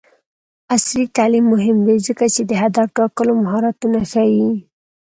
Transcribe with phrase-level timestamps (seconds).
[0.75, 4.47] عصري تعلیم مهم دی ځکه چې د هدف ټاکلو مهارتونه ښيي.